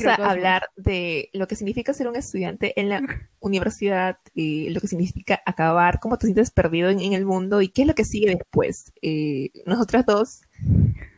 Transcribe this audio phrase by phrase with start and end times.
[0.00, 3.00] vamos a hablar de lo que significa ser un estudiante en la
[3.40, 7.68] universidad, y lo que significa acabar, cómo te sientes perdido en, en el mundo y
[7.68, 8.92] qué es lo que sigue después.
[9.02, 10.40] Eh, nosotras dos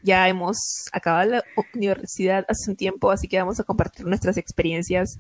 [0.03, 5.19] ya hemos acabado la universidad hace un tiempo, así que vamos a compartir nuestras experiencias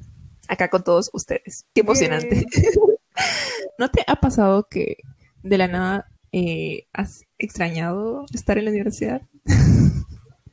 [0.48, 1.66] acá con todos ustedes.
[1.74, 2.46] Qué emocionante.
[3.78, 4.98] ¿No te ha pasado que
[5.42, 9.23] de la nada eh, has extrañado estar en la universidad?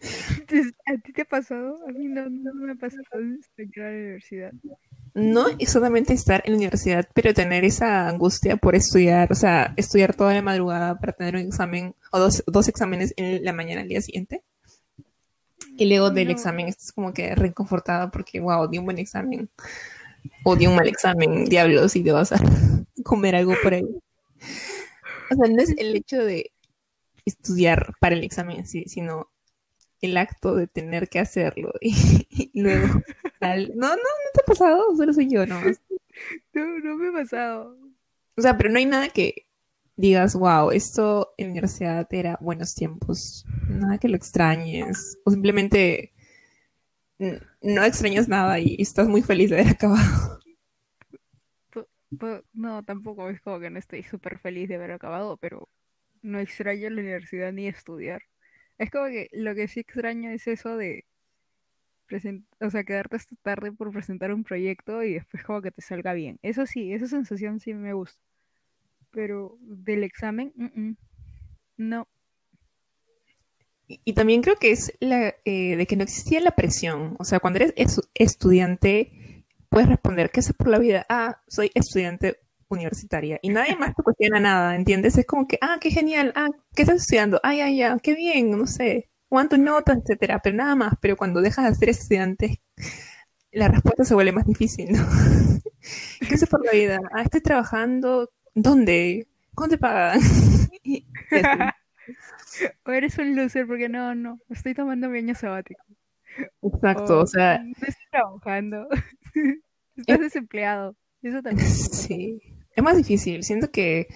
[0.88, 1.80] ¿A ti te ha pasado?
[1.88, 3.04] A mí no, no me ha pasado
[3.38, 4.52] extrañar a la universidad.
[5.14, 9.74] No es solamente estar en la universidad, pero tener esa angustia por estudiar, o sea,
[9.78, 13.82] estudiar toda la madrugada para tener un examen o dos, dos exámenes en la mañana
[13.82, 14.44] al día siguiente.
[15.78, 16.34] Y luego del No.
[16.34, 19.50] examen estás como que reconfortada porque, wow, di un buen examen.
[20.44, 22.38] O di un mal examen, diablos, y te vas a
[23.04, 23.84] comer algo por ahí.
[23.84, 26.52] O sea, no es el hecho de
[27.26, 29.31] estudiar para el examen en sí, sino
[30.02, 31.72] el acto de tener que hacerlo.
[31.82, 31.94] Y,
[32.54, 33.02] y luego,
[33.40, 33.72] tal.
[33.76, 35.60] No, no, no te ha pasado, solo soy yo, ¿no?
[36.54, 37.78] No, no me ha pasado.
[38.36, 39.48] O sea, pero no hay nada que
[39.96, 43.46] digas, wow, esto en universidad era buenos tiempos.
[43.70, 45.18] Nada que lo extrañes.
[45.24, 46.12] O simplemente
[47.62, 50.40] no extrañas nada y estás muy feliz de haber acabado.
[52.54, 55.70] No, tampoco es como que no estoy súper feliz de haber acabado, pero
[56.22, 58.22] no extraño la universidad ni estudiar.
[58.82, 61.06] Es como que lo que sí extraño es eso de
[62.10, 65.82] presen- o sea, quedarte hasta tarde por presentar un proyecto y después como que te
[65.84, 66.40] salga bien.
[66.42, 68.20] Eso sí, esa sensación sí me gusta.
[69.12, 70.98] Pero del examen, mm, mm,
[71.78, 72.08] no.
[73.88, 77.16] Y, también creo que es la, eh, de que no existía la presión.
[77.20, 81.06] O sea, cuando eres estu- estudiante, puedes responder, ¿qué haces por la vida?
[81.10, 82.40] Ah, soy estudiante
[82.76, 83.40] universitaria.
[83.42, 85.18] Y nadie más te cuestiona nada, ¿entiendes?
[85.18, 87.40] Es como que, ah, qué genial, ah, ¿qué estás estudiando?
[87.44, 90.94] Ay, ay, ay, qué bien, no sé, cuánto notas, etcétera, pero nada más.
[91.02, 92.62] Pero cuando dejas de ser estudiante,
[93.52, 95.06] la respuesta se vuelve más difícil, ¿no?
[96.28, 97.00] ¿Qué haces por la vida?
[97.14, 98.30] Ah, estoy trabajando.
[98.56, 99.28] ¿Dónde?
[99.56, 100.22] ¿Cuánto te pagan?
[100.84, 101.72] Y- y así.
[102.86, 105.84] O eres un loser porque no, no, estoy tomando mi año sabático.
[106.64, 108.88] Exacto, O o sea, no estoy trabajando.
[109.96, 110.96] Estás desempleado.
[111.22, 111.80] Eso también.
[111.92, 112.42] Sí,
[112.76, 113.44] es más difícil.
[113.44, 114.08] Siento que,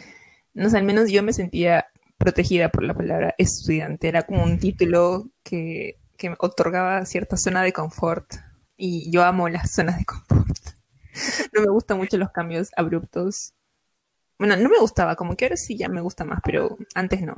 [0.54, 4.08] no sé, al menos yo me sentía protegida por la palabra estudiante.
[4.08, 8.34] Era como un título que, que me otorgaba cierta zona de confort.
[8.78, 10.58] Y yo amo las zonas de confort.
[11.54, 13.54] No me gustan mucho los cambios abruptos.
[14.40, 17.36] Bueno, no me gustaba, como que ahora sí ya me gusta más, pero antes no.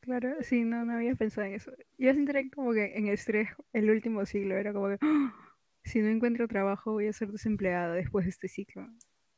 [0.00, 1.72] Claro, sí, no, no había pensado en eso.
[1.98, 5.34] Yo entré como que en estrés el último siglo, era como que, "Ah,
[5.84, 8.86] si no encuentro trabajo voy a ser desempleada después de este ciclo.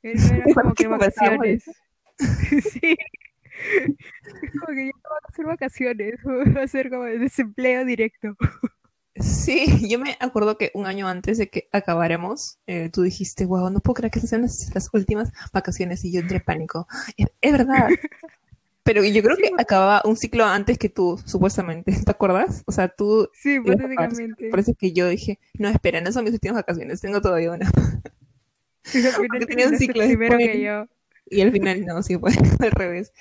[0.02, 1.64] No como que vacaciones.
[2.18, 2.96] Sí.
[4.52, 6.14] Como que ya no van a ser vacaciones,
[6.56, 8.34] va a ser como de desempleo directo.
[9.16, 13.70] Sí, yo me acuerdo que un año antes de que acabáramos, eh, tú dijiste, wow,
[13.70, 16.86] no puedo creer que estas sean las, las últimas vacaciones y yo entré en pánico.
[17.16, 17.88] Es, es verdad.
[18.86, 21.92] Pero yo creo que acababa un ciclo antes que tú, supuestamente.
[22.04, 22.62] ¿Te acuerdas?
[22.66, 24.48] O sea, tú Sí, hipotéticamente.
[24.48, 27.50] Por eso es que yo dije, no, espera, no son mis últimas vacaciones, tengo todavía
[27.50, 27.68] una.
[27.68, 28.04] Sí, al final
[28.75, 28.75] Porque
[29.48, 30.86] tenía un ciclo primero que yo.
[31.28, 32.30] Y al final no, sí fue
[32.60, 33.12] al revés.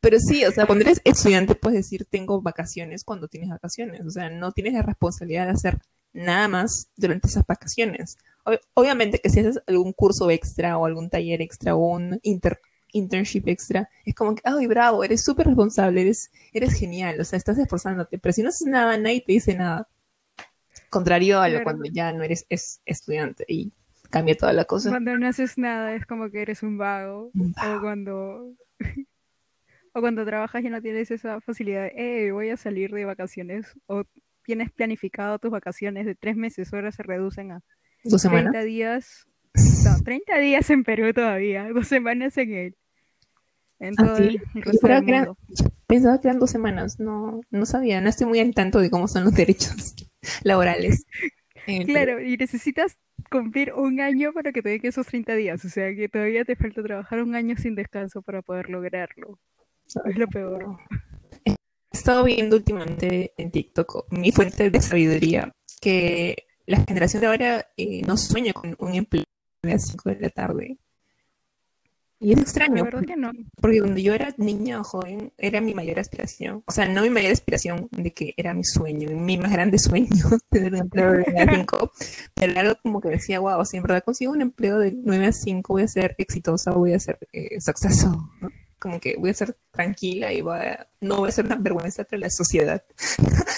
[0.00, 4.02] Pero sí, o sea, cuando eres estudiante puedes decir tengo vacaciones cuando tienes vacaciones.
[4.06, 5.78] O sea, no tienes la responsabilidad de hacer
[6.12, 8.16] nada más durante esas vacaciones.
[8.44, 12.60] Ob- obviamente que si haces algún curso extra o algún taller extra o un inter-
[12.92, 17.38] internship extra, es como que, ay, bravo, eres súper responsable, eres, eres genial, o sea,
[17.38, 18.18] estás esforzándote.
[18.18, 19.88] Pero si no haces nada, nadie te dice nada.
[20.90, 21.64] Contrario a lo Claro.
[21.64, 23.72] cuando ya no eres es- estudiante y
[24.14, 24.90] cambia toda la cosa.
[24.90, 27.30] Cuando no haces nada es como que eres un vago.
[27.34, 28.52] Un O cuando
[29.92, 33.66] o cuando trabajas y no tienes esa facilidad de, "Eh, voy a salir de vacaciones.
[33.86, 34.04] O
[34.44, 37.60] tienes planificado tus vacaciones de tres meses, ahora se reducen a
[38.04, 38.52] ¿Dos semanas?
[38.52, 39.26] 30 días.
[39.84, 42.74] No, 30 días en Perú todavía, dos semanas en el
[43.80, 44.40] en ¿Ah, sí?
[44.54, 45.64] el resto que.
[45.86, 49.08] Pensaba que eran dos semanas, no, no sabía, no estoy muy al tanto de cómo
[49.08, 49.94] son los derechos
[50.44, 51.04] laborales.
[51.66, 51.86] Perú.
[51.86, 52.96] Claro, y necesitas
[53.30, 56.56] cumplir un año para que te den esos 30 días, o sea que todavía te
[56.56, 59.38] falta trabajar un año sin descanso para poder lograrlo.
[60.04, 60.78] Es lo peor.
[61.44, 61.56] He
[61.92, 68.02] estado viendo últimamente en TikTok mi fuente de sabiduría que la generación de ahora eh,
[68.02, 69.24] no sueña con un empleo
[69.62, 70.78] a las 5 de la tarde.
[72.24, 73.32] Y es La extraño, verdad que no.
[73.60, 76.62] porque cuando yo era niña o joven era mi mayor aspiración.
[76.66, 80.08] O sea, no mi mayor aspiración de que era mi sueño, mi más grande sueño
[80.50, 81.92] tener un empleo de 9 a 5.
[82.34, 85.32] Pero algo como que decía, wow, si en verdad consigo un empleo de 9 a
[85.32, 88.50] 5 voy a ser exitosa, voy a ser eh, successful, ¿no?
[88.78, 92.02] Como que voy a ser tranquila y voy a- no voy a ser una vergüenza
[92.02, 92.82] entre la sociedad.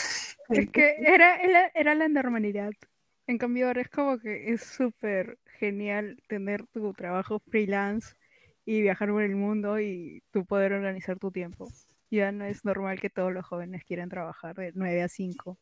[0.49, 2.71] Es que era, era, era la normalidad.
[3.27, 8.15] En cambio, ahora es como que es súper genial tener tu trabajo freelance
[8.67, 11.73] y viajar por el mundo y tú poder organizar tu tiempo.
[12.11, 15.57] Ya no es normal que todos los jóvenes quieran trabajar de 9 a 5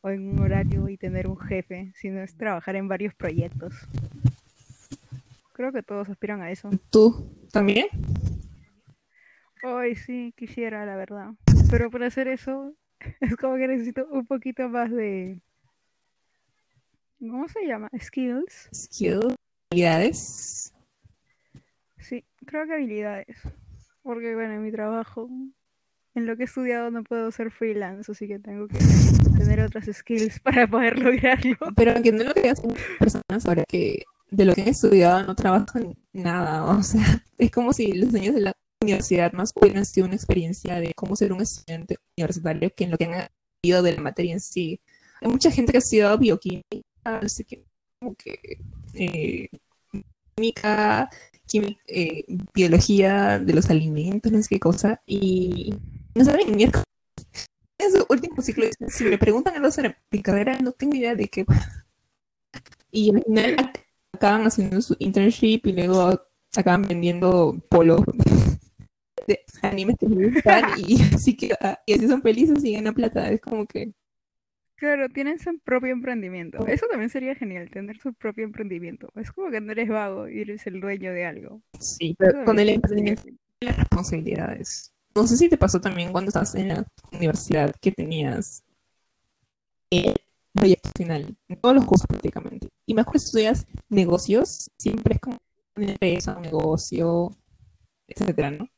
[0.00, 3.74] o en un horario y tener un jefe, sino es trabajar en varios proyectos.
[5.52, 6.70] Creo que todos aspiran a eso.
[6.90, 7.86] ¿Tú también?
[9.62, 11.30] Hoy sí, quisiera, la verdad.
[11.70, 12.74] Pero para hacer eso,
[13.20, 15.40] es como que necesito un poquito más de...
[17.18, 17.88] ¿Cómo se llama?
[17.98, 18.68] Skills.
[18.74, 19.34] Skills,
[19.70, 20.73] habilidades.
[22.46, 23.36] Creo que habilidades.
[24.02, 25.28] Porque bueno, en mi trabajo,
[26.14, 28.78] en lo que he estudiado no puedo ser freelance, así que tengo que
[29.36, 31.56] tener otras skills para poder lograrlo.
[31.76, 32.62] Pero no lo creas,
[32.98, 36.64] personas ahora que de lo que han estudiado no trabajan nada.
[36.78, 40.80] O sea, es como si los años de la universidad más hubieran sido una experiencia
[40.80, 44.32] de cómo ser un estudiante universitario que en lo que han aprendido de la materia
[44.34, 44.80] en sí.
[45.20, 46.66] Hay mucha gente que ha estudiado bioquímica,
[47.04, 47.64] así que
[47.98, 48.58] como que
[48.94, 49.48] eh,
[50.34, 51.10] química,
[51.86, 55.74] eh, biología de los alimentos, no sé qué cosa, y
[56.14, 60.72] no saben ni en su último ciclo, si me preguntan algo sobre mi carrera, no
[60.72, 61.44] tengo idea de qué.
[62.90, 63.72] Y al final
[64.12, 66.20] acaban haciendo su internship y luego
[66.56, 68.04] acaban vendiendo polo
[69.26, 70.06] de animes que
[70.86, 73.30] y así que ah, y así son felices y ganan plata.
[73.30, 73.92] Es como que
[74.76, 76.66] Claro, tienen su propio emprendimiento.
[76.66, 79.10] Eso también sería genial, tener su propio emprendimiento.
[79.14, 81.62] Es como que no eres vago y eres el dueño de algo.
[81.78, 83.22] Sí, pero con el emprendimiento
[83.60, 84.92] las responsabilidades.
[85.14, 88.64] No sé si te pasó también cuando estabas en la universidad que tenías
[89.90, 90.14] el
[90.52, 92.68] proyecto final, en todos los cursos prácticamente.
[92.86, 95.38] Y mejor estudias negocios, siempre es como
[95.76, 97.30] una empresa, un negocio,
[98.08, 98.68] etcétera, ¿no?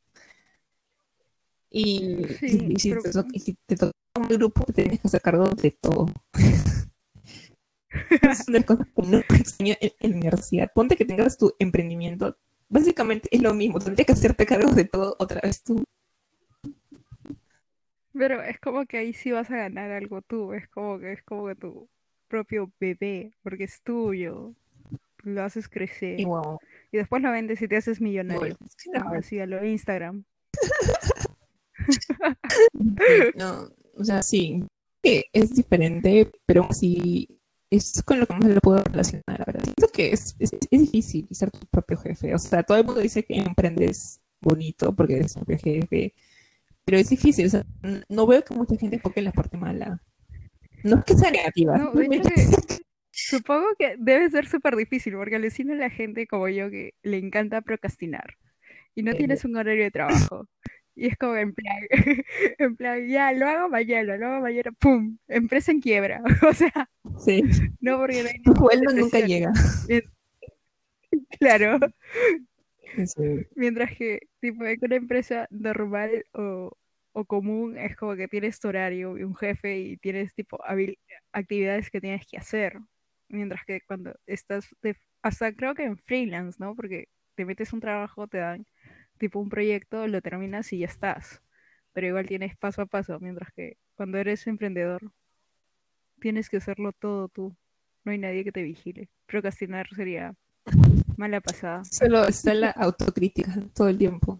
[1.71, 2.95] Y, si,
[3.67, 6.07] te, toca un grupo, te tienes que hacer cargo de todo.
[8.23, 10.73] es una cosa que no extraño en, en, la universidad.
[10.75, 12.37] Ponte que tengas tu emprendimiento.
[12.69, 13.79] Básicamente es lo mismo.
[13.79, 15.85] Tendrías que hacerte cargo de todo otra vez tú.
[18.13, 20.53] Pero es como que ahí sí vas a ganar algo tú.
[20.53, 21.89] Es como que es como que tu
[22.29, 24.55] propio bebé, porque es tuyo.
[25.23, 26.21] Lo haces crecer.
[26.21, 26.59] Y, wow.
[26.93, 28.57] y después lo vendes y te haces millonario.
[29.13, 30.25] Así a lo Instagram.
[33.37, 34.65] no, o sea, sí,
[35.03, 37.29] es diferente, pero sí
[37.71, 39.65] es con lo que más lo puedo relacionar, la verdad.
[39.65, 42.35] Siento que es, es, difícil ser tu propio jefe.
[42.35, 46.15] O sea, todo el mundo dice que emprendes bonito porque eres tu propio jefe,
[46.85, 47.47] pero es difícil.
[47.47, 47.65] O sea,
[48.09, 50.01] no veo que mucha gente enfoque en la parte mala.
[50.85, 51.77] No es que sea negativa.
[51.77, 51.93] No,
[53.11, 57.19] supongo que debe ser súper difícil porque alucina a la gente como yo que le
[57.19, 58.37] encanta procrastinar
[58.95, 60.49] y no tienes un horario de trabajo.
[60.97, 61.77] Y es como en plan,
[62.59, 65.19] en plan, ya, lo hago mañana, lo hago mañana, ¡pum!
[65.29, 66.23] Empresa en quiebra.
[66.49, 66.89] O sea,
[67.19, 67.43] sí.
[67.81, 69.53] no porque no hay Tu sueldo nunca llega.
[71.39, 71.79] Claro.
[73.55, 76.77] Mientras que, tipo, en una empresa normal o,
[77.13, 80.59] o común es como que tienes tu horario y un jefe y tienes, tipo,
[81.33, 82.79] actividades que tienes que hacer.
[83.29, 86.75] Mientras que cuando estás, de, hasta creo que en freelance, ¿no?
[86.75, 88.67] Porque te metes un trabajo, te dan
[89.19, 91.43] tipo un proyecto, lo terminas y ya estás.
[91.93, 95.13] Pero igual tienes paso a paso, mientras que cuando eres emprendedor,
[96.21, 97.57] tienes que hacerlo todo tú.
[98.05, 99.09] No hay nadie que te vigile.
[99.27, 100.35] Procrastinar sería
[101.17, 101.85] mala pasada.
[101.85, 104.39] Solo está la autocrítica todo el tiempo.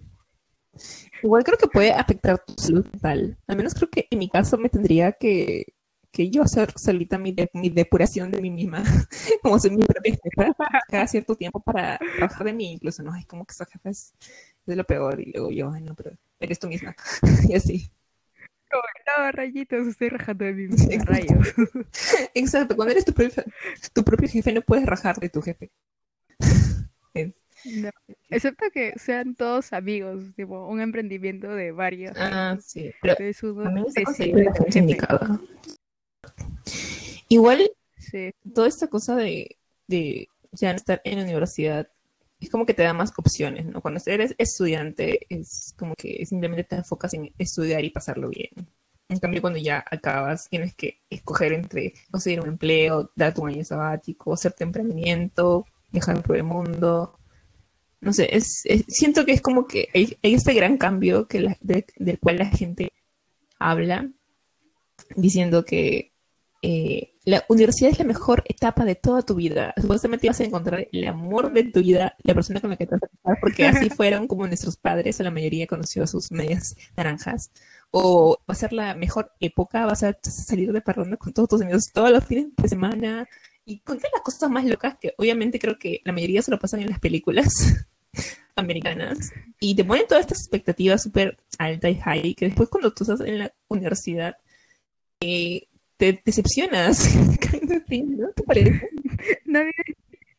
[1.23, 3.39] Igual creo que puede afectar tu salud mental.
[3.47, 5.75] Al menos creo que en mi caso me tendría que,
[6.13, 8.83] que yo hacer solita mi, mi depuración de mí misma,
[9.43, 10.55] como soy mi propia jefa,
[10.89, 13.15] cada cierto tiempo para trabajar de mí, incluso, ¿no?
[13.17, 14.15] Es como que esa jefa es
[14.67, 15.21] es lo peor.
[15.21, 16.95] Y luego yo, ay, no, pero eres tú misma.
[17.49, 17.91] y así.
[18.73, 21.55] No, rayitos, estoy rajando de mí misma, rayos.
[22.35, 23.45] Exacto, cuando eres tu propio,
[23.93, 25.71] tu propio jefe no puedes rajar de tu jefe.
[27.65, 27.91] No,
[28.29, 32.13] excepto que sean todos amigos, tipo un emprendimiento de varios.
[32.17, 32.93] Ah, sí.
[33.03, 33.17] Pero
[33.55, 35.41] uno la gente indicada.
[37.29, 37.69] Igual,
[37.99, 38.33] sí.
[38.55, 39.57] toda esta cosa de,
[39.89, 41.89] de ya estar en la universidad
[42.41, 43.81] es como que te da más opciones, ¿no?
[43.81, 48.51] Cuando eres estudiante es como que simplemente te enfocas en estudiar y pasarlo bien.
[49.09, 53.65] En cambio, cuando ya acabas, tienes que escoger entre conseguir un empleo, darte un año
[53.65, 57.19] sabático, hacerte emprendimiento, viajar por el mundo.
[58.01, 62.39] No sé, es, siento que es como que hay, este gran cambio que del cual
[62.39, 62.93] la gente
[63.59, 64.11] habla,
[65.15, 66.13] diciendo que
[66.63, 69.75] eh, la universidad es la mejor etapa de toda tu vida.
[69.77, 72.95] Supuestamente vas a encontrar el amor de tu vida, la persona con la que te
[72.95, 76.31] vas a casar, porque así fueron como nuestros padres, o la mayoría conoció a sus
[76.31, 77.51] medias naranjas.
[77.91, 81.63] o va a ser la mejor época, vas a salir de parranda con todos tus
[81.63, 83.29] amigos todos los fines de semana
[83.65, 86.81] y contar las cosas más locas que obviamente creo que la mayoría se lo pasan
[86.81, 87.49] en las películas
[88.55, 93.03] americanas y te ponen todas estas expectativas súper alta y high que después cuando tú
[93.03, 94.37] estás en la universidad
[95.21, 95.67] eh,
[95.97, 97.15] te decepcionas.
[99.47, 99.61] ¿No?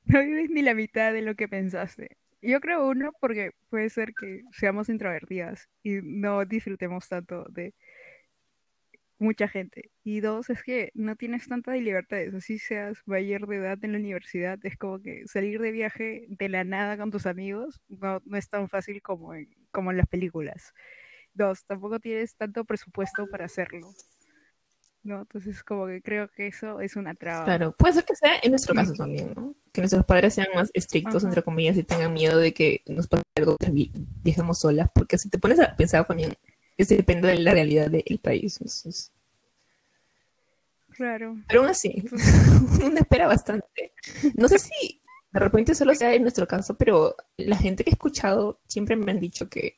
[0.10, 2.16] No vives, ni la mitad de lo que pensaste.
[2.42, 7.74] Yo creo uno porque puede ser que seamos introvertidas y no disfrutemos tanto de
[9.20, 9.92] mucha gente.
[10.06, 12.34] Y dos, es que no tienes tantas libertades.
[12.34, 16.48] Así seas mayor de edad en la universidad, es como que salir de viaje de
[16.50, 19.34] la nada con tus amigos no, no es tan fácil como
[19.72, 20.74] como en las películas.
[21.34, 23.90] Dos, tampoco tienes tanto presupuesto para hacerlo.
[25.08, 25.22] ¿No?
[25.22, 27.46] Entonces, como que creo que eso es una traba.
[27.46, 29.56] Claro, puede ser que sea en nuestro caso también, ¿no?
[29.72, 33.24] Que nuestros padres sean más estrictos, entre comillas, y tengan miedo de que nos pase
[33.36, 33.72] algo que
[34.24, 36.34] viajemos solas, porque si te pones a pensar también,
[36.78, 38.58] eso depende de la realidad del país.
[38.60, 39.12] Entonces...
[40.90, 41.38] Claro.
[41.48, 42.04] Pero aún así,
[42.84, 43.94] uno espera bastante.
[44.36, 47.94] No sé si de repente solo sea en nuestro caso, pero la gente que he
[47.94, 49.78] escuchado siempre me han dicho que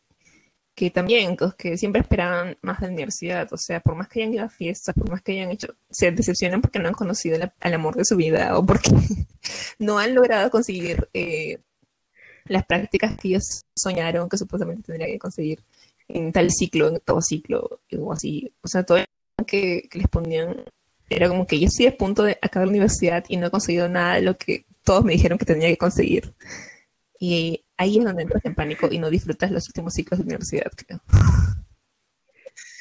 [0.80, 4.34] que también, que siempre esperaban más de la universidad, o sea, por más que hayan
[4.34, 7.74] ido a fiestas, por más que hayan hecho, se decepcionan porque no han conocido al
[7.74, 8.90] amor de su vida o porque
[9.80, 11.60] no han logrado conseguir eh,
[12.46, 15.60] las prácticas que ellos soñaron que supuestamente tendrían que conseguir
[16.08, 18.54] en tal ciclo, en todo ciclo, o así.
[18.62, 19.00] O sea, todo
[19.46, 20.64] que, que les ponían
[21.10, 23.90] era como que yo estoy a punto de acabar la universidad y no he conseguido
[23.90, 26.34] nada de lo que todos me dijeron que tenía que conseguir.
[27.20, 30.72] Y ahí es donde entras en pánico y no disfrutas los últimos ciclos de universidad,
[30.76, 31.02] creo.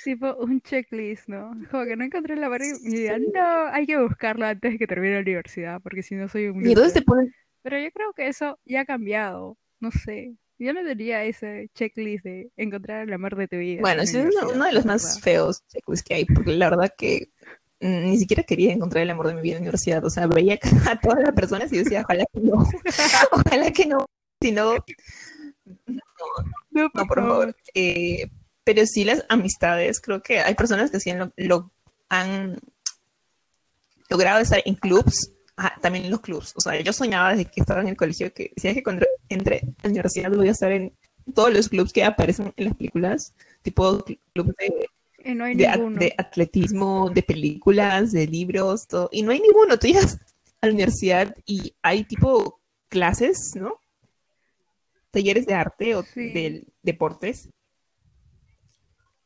[0.05, 1.53] Tipo un checklist, ¿no?
[1.71, 4.87] Como que no encontré la barra y digan, no, hay que buscarlo antes de que
[4.87, 6.67] termine la universidad, porque si no soy un...
[6.67, 7.33] Y entonces te ponen...
[7.63, 10.35] Pero yo creo que eso ya ha cambiado, no sé.
[10.59, 13.81] Yo no diría ese checklist de encontrar el amor de tu vida.
[13.81, 17.29] Bueno, ese es uno, de los más feos checklists que hay, porque la verdad que
[17.81, 20.05] ni siquiera quería encontrar el amor de mi vida en la universidad.
[20.05, 20.59] O sea, veía
[20.91, 22.55] a todas las personas y decía, ojalá que no,
[23.33, 24.07] ojalá que no
[24.41, 24.75] si no,
[26.71, 27.57] no, por, favor.
[27.75, 28.31] Eh,
[28.65, 31.71] pero sí las amistades, creo que hay personas que sí lo,
[32.09, 32.59] han
[34.09, 35.33] logrado estar en clubs,
[35.81, 36.53] también en los clubs.
[36.57, 39.59] O sea, yo soñaba desde que estaba en el colegio que decía que cuando entre
[39.59, 40.93] a la universidad voy a estar en
[41.35, 44.89] todos los clubs que aparecen en las películas, tipo clubs de,
[45.55, 49.09] de, atletismo, de películas, de libros, todo.
[49.13, 49.79] Y no hay ninguno.
[49.79, 50.19] Tú llegas
[50.61, 53.81] a la universidad y hay tipo clases, ¿no?
[55.11, 57.49] Talleres de arte o de deportes.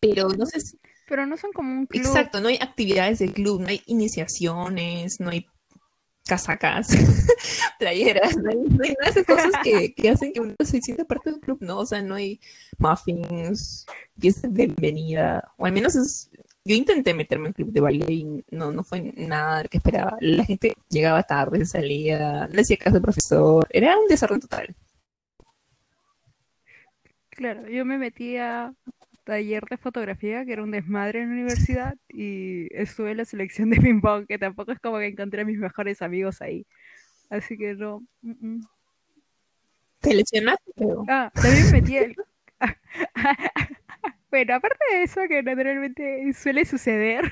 [0.01, 0.79] Pero no sé si...
[1.09, 2.07] Pero no son como un club.
[2.07, 5.47] Exacto, no hay actividades de club, no hay iniciaciones, no hay
[6.25, 6.89] casacas,
[7.79, 11.41] playeras, no hay, nada de cosas que, que, hacen que uno se sienta parte del
[11.41, 11.79] club, ¿no?
[11.79, 12.41] O sea, no hay
[12.79, 13.87] muffins,
[14.19, 16.31] fiestas de bienvenida, o al menos es...
[16.65, 20.17] Yo intenté meterme en club de baile y no, no fue nada que esperaba.
[20.21, 24.73] La gente llegaba tarde, salía, no hacía caso al profesor, era un desorden total.
[27.43, 28.73] Claro, yo me metí a
[29.25, 33.69] taller de fotografía, que era un desmadre en la universidad, y estuve en la selección
[33.69, 36.65] de ping pong, que tampoco es como que encontré a mis mejores amigos ahí.
[37.31, 38.07] Así que no.
[40.01, 40.73] ¿Te lesionaste?
[41.09, 42.15] Ah, también me metí el...
[44.31, 47.25] bueno, aparte de eso, que naturalmente suele suceder,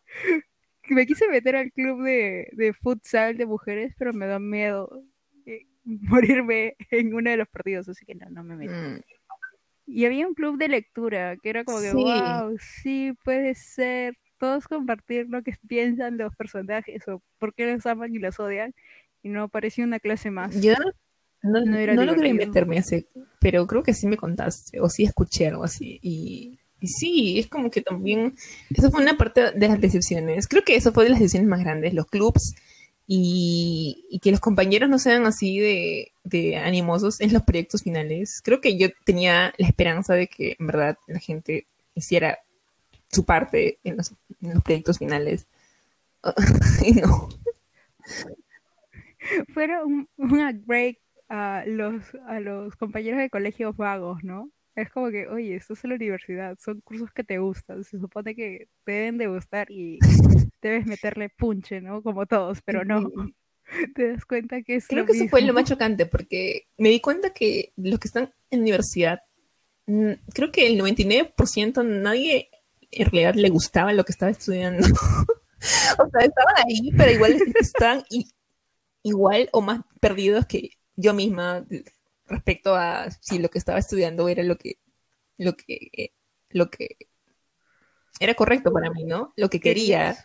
[0.88, 5.04] me quise meter al club de, de futsal de mujeres, pero me da miedo
[5.46, 8.74] eh, morirme en uno de los partidos, así que no, no me metí.
[8.74, 9.17] Mm.
[9.88, 14.14] Y había un club de lectura que era como que, wow, sí, puede ser.
[14.38, 18.72] Todos compartir lo que piensan los personajes o por qué los aman y los odian.
[19.22, 20.60] Y no parecía una clase más.
[20.60, 20.74] Yo
[21.42, 23.08] no, no, logré meterme a ese,
[23.40, 25.98] pero creo que sí me contaste, o sí escuché algo así.
[26.02, 28.34] Y, y sí, es como que también,
[28.70, 30.46] eso fue una parte de las decepciones.
[30.46, 31.94] Creo que eso fue de las decepciones más grandes.
[31.94, 32.54] Los clubs
[33.10, 38.42] y, que los compañeros no sean así de, animosos en los proyectos finales.
[38.44, 42.38] Creo que yo tenía la esperanza de que en verdad la gente hiciera
[43.10, 44.14] su parte en los,
[44.62, 45.46] proyectos finales.
[46.84, 47.30] y no.
[49.54, 50.98] Fueron una break
[51.30, 54.50] a los, a los compañeros de colegios vagos, ¿no?
[54.74, 58.34] Es como que, oye, esto es la universidad, son cursos que te gustan, se supone
[58.34, 59.98] que te deben de gustar y
[60.60, 62.02] debes meterle punche, ¿no?
[62.02, 63.10] Como todos, pero no.
[63.94, 67.00] Te das cuenta que es Creo que eso fue lo más chocante porque me di
[67.00, 69.20] cuenta que los que están en universidad,
[69.86, 72.50] mm, creo que el 99% nadie
[72.90, 74.86] en realidad le gustaba lo que estaba estudiando.
[75.98, 78.04] o sea, estaban ahí, pero igual estaban
[79.02, 81.66] igual o más perdidos que yo misma
[82.26, 84.78] respecto a si lo que estaba estudiando era lo que,
[85.36, 86.12] lo que,
[86.50, 86.96] lo que
[88.20, 89.32] era correcto para mí, ¿no?
[89.36, 90.16] Lo que quería.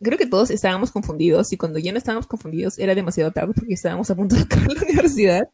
[0.00, 3.74] Creo que todos estábamos confundidos y cuando ya no estábamos confundidos era demasiado tarde porque
[3.74, 5.48] estábamos a punto de acabar la universidad.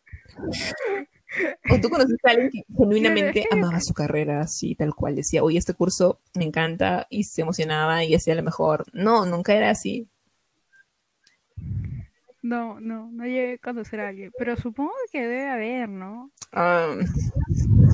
[1.70, 5.16] O tú conociste a alguien que genuinamente amaba su carrera, así tal cual.
[5.16, 8.84] Decía, oye, este curso me encanta y se emocionaba y hacía lo mejor.
[8.92, 10.08] No, nunca era así.
[12.42, 16.30] No, no, no llegué a conocer a alguien, pero supongo que debe haber, ¿no?
[16.52, 16.94] Ah,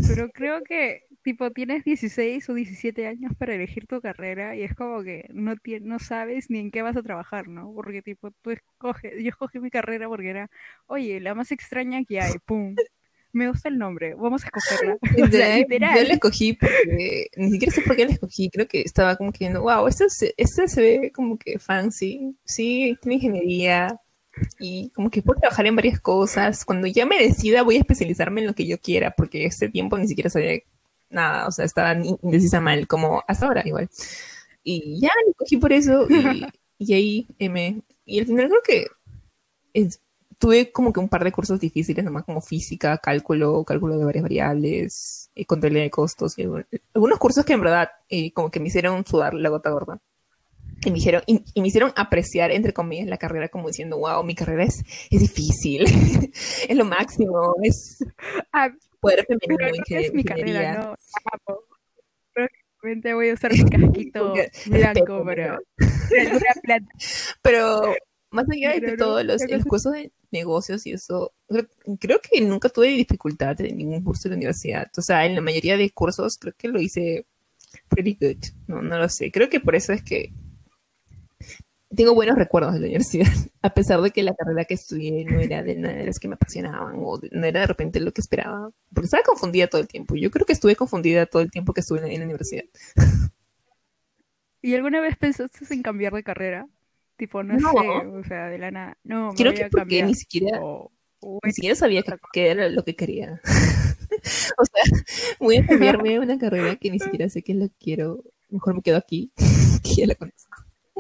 [0.09, 4.75] Pero creo que, tipo, tienes 16 o 17 años para elegir tu carrera y es
[4.75, 7.73] como que no, no sabes ni en qué vas a trabajar, ¿no?
[7.75, 10.51] Porque, tipo, tú escoges, yo escogí mi carrera porque era,
[10.87, 12.75] oye, la más extraña que hay, pum,
[13.33, 14.97] me gusta el nombre, vamos a escogerla.
[15.03, 15.99] O sea, literal, literal.
[15.99, 18.51] yo la escogí porque ni siquiera sé por qué la escogí.
[18.51, 22.37] Creo que estaba como que wow, esto se, esto se ve como que fancy.
[22.45, 24.01] Sí, tiene ingeniería
[24.59, 26.65] y como que puedo trabajar en varias cosas.
[26.65, 29.99] Cuando ya me decida, voy a especializarme en lo que yo quiera, porque este tiempo
[29.99, 30.61] ni siquiera sabía
[31.11, 33.89] nada, o sea, estaba indecisa mal, como hasta ahora igual.
[34.63, 36.43] Y ya la escogí por eso y,
[36.79, 37.83] y ahí eh, me...
[38.05, 38.87] Y al final creo que
[39.75, 40.01] es-
[40.39, 44.23] tuve como que un par de cursos difíciles, nomás como física, cálculo, cálculo de varias
[44.23, 48.61] variables, eh, contabilidad de costos, y algún- algunos cursos que en verdad eh, como que
[48.61, 50.01] me hicieron sudar la gota gorda.
[50.83, 54.25] Y me, dijeron, y, y me hicieron apreciar, entre comillas, la carrera como diciendo, wow,
[54.25, 55.85] mi carrera es, es difícil,
[56.69, 57.99] es lo máximo, es
[59.03, 60.97] Pero no es mi carrera, no.
[62.33, 64.35] Próximamente voy a usar mi casquito
[64.67, 65.59] blanco para
[66.63, 66.95] planta.
[67.43, 67.95] Pero
[68.31, 71.67] más allá de todos los, los cursos de negocios y eso, creo,
[71.99, 74.91] creo que nunca tuve dificultad en ningún curso de la universidad.
[74.97, 77.27] O sea, en la mayoría de cursos creo que lo hice
[77.89, 78.43] pretty good.
[78.69, 79.31] No, no lo sé.
[79.31, 80.33] Creo que por eso es que
[81.95, 83.27] tengo buenos recuerdos de la universidad,
[83.63, 86.29] a pesar de que la carrera que estudié no era de nada de las que
[86.29, 89.81] me apasionaban o de- no era de repente lo que esperaba, porque estaba confundida todo
[89.81, 90.15] el tiempo.
[90.17, 92.65] Yo creo que estuve confundida todo el tiempo que estuve en la, en la universidad.
[94.63, 96.67] ¿Y alguna vez pensaste en cambiar de carrera?
[97.17, 97.71] Tipo, no, No.
[97.73, 98.99] sé, o sea, de la nada.
[99.05, 100.07] No, me Creo voy que a porque cambiar.
[100.09, 100.61] ni siquiera
[101.45, 103.41] Ni siquiera sabía que, que era lo que quería.
[104.59, 104.83] o sea,
[105.39, 108.25] voy a cambiarme a una carrera que ni siquiera sé qué es lo que quiero.
[108.51, 109.33] Mejor me quedo aquí,
[109.83, 110.50] que ya la conozco.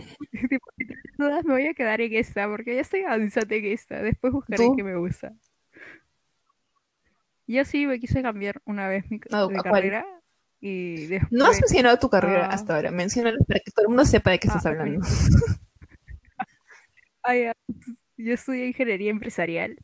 [0.51, 0.71] tipo,
[1.19, 4.03] dudas, me voy a quedar en esta, porque ya estoy avanzando en esta.
[4.03, 4.77] Después buscaré ¿Tú?
[4.77, 5.33] qué me gusta.
[7.47, 9.63] Yo sí me quise cambiar una vez mi Ah, de ¿a cuál?
[9.63, 10.07] carrera
[10.61, 11.33] y después...
[11.33, 12.55] No has mencionado tu carrera Ah.
[12.55, 12.91] hasta ahora.
[12.93, 15.01] Menciónala para que todo el mundo sepa de qué Ah, estás hablando.
[17.23, 17.53] Ah, ya.
[18.17, 19.77] Yo estudié ingeniería empresarial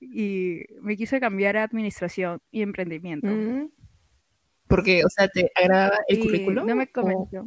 [0.00, 3.28] y me quise cambiar a administración y emprendimiento.
[3.28, 3.70] Mm.
[4.66, 6.66] Porque, o sea, ¿te agradaba el Y currículum?
[6.66, 7.46] no me convenció.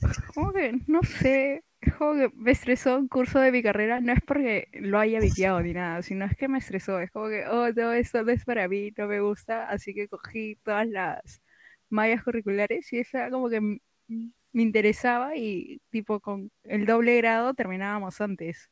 [0.34, 4.12] Como que, no sé, es como que me estresó un curso de mi carrera, no
[4.12, 7.46] es porque lo haya viciado ni nada, sino es que me estresó, es como que,
[7.46, 11.42] oh, no, esto no es para mí, no me gusta, así que cogí todas las
[11.88, 18.20] mallas curriculares y esa como que me interesaba y tipo con el doble grado terminábamos
[18.20, 18.70] antes,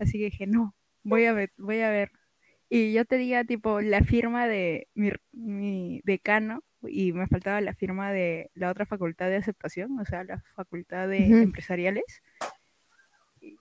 [0.00, 2.10] así que dije, no, voy a ver, voy a ver.
[2.68, 8.12] Y yo tenía tipo la firma de mi, mi decano y me faltaba la firma
[8.12, 12.22] de la otra facultad de aceptación, o sea, la facultad de empresariales.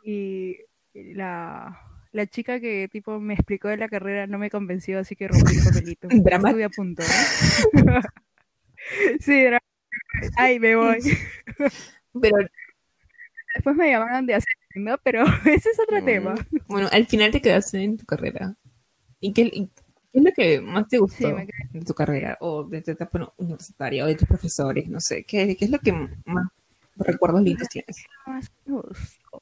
[0.03, 0.57] Y
[0.93, 1.79] la,
[2.12, 5.57] la chica que tipo me explicó de la carrera no me convenció, así que rompí
[5.57, 6.07] el papelito.
[6.12, 6.49] Drama.
[6.49, 7.03] Estuve a punto.
[9.19, 9.60] sí, drama.
[10.38, 10.99] Ay, me voy.
[12.21, 12.38] Pero,
[13.55, 14.97] Después me llamaron de hacer, ¿no?
[15.03, 16.36] Pero ese es otro tema.
[16.67, 18.55] bueno, al final te quedaste en tu carrera.
[19.19, 19.69] ¿Y qué, y
[20.12, 21.34] qué es lo que más te gustó Sí,
[21.71, 22.38] de tu carrera?
[22.41, 25.24] O de tu etapa universitaria, o de tus profesores, no sé.
[25.24, 26.47] ¿Qué, qué es lo que más
[26.97, 28.06] recuerdos lindos tienes?
[28.26, 29.41] más me gustó?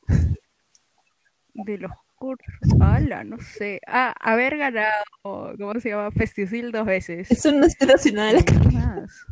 [1.54, 2.48] De los cursos,
[2.80, 3.82] ala, no sé.
[3.88, 6.12] Ah, haber ganado, ¿cómo se llama?
[6.12, 7.32] Festival dos veces.
[7.32, 9.26] Eso no está relacionado a la ¿Y qué más?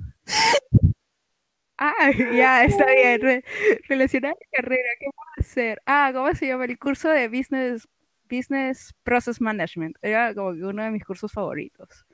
[1.78, 3.21] Ah, ya, está bien.
[3.21, 3.43] Re-
[3.88, 5.82] relacionada a la carrera, ¿qué puedo hacer?
[5.86, 6.65] Ah, ¿cómo se llama?
[6.65, 7.88] El curso de Business,
[8.29, 9.97] Business Process Management.
[10.01, 12.05] Era como que uno de mis cursos favoritos.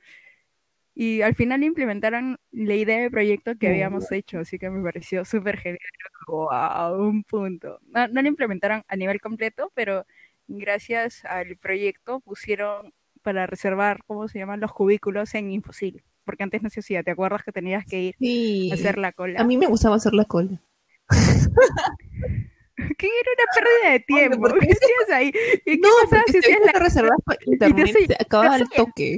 [0.95, 5.26] Y al final implementaron la idea de proyecto que habíamos hecho, así que me pareció
[5.26, 5.80] súper genial.
[6.28, 7.80] Wow, un punto.
[7.88, 10.06] No, no lo implementaron a nivel completo, pero
[10.47, 14.60] gracias al proyecto pusieron para reservar, ¿cómo se llaman?
[14.60, 16.04] Los cubículos en Infosil.
[16.26, 18.69] Porque antes no se hacía, ¿te acuerdas que tenías que ir Sí.
[18.71, 19.41] a hacer la cola?
[19.41, 20.62] A mí me gustaba hacer la cola.
[22.98, 24.40] ¿Qué era una pérdida de tiempo?
[24.40, 25.32] ¿por qué ¿Qué hacías ahí?
[25.66, 28.70] ¿Y qué No, pasaba si si hacías la reservas por internet, sé- se acababa el
[28.70, 29.18] toque.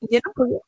[0.00, 0.58] Y ya no podía.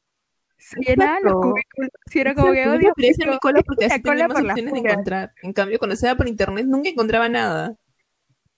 [0.59, 1.91] se llenaban los cubículos?
[2.13, 2.93] Y era como que, hacer mío,
[3.33, 5.33] mi cola porque así tenía más opciones de encontrar.
[5.43, 7.77] En cambio, cuando se por internet nunca encontraba nada.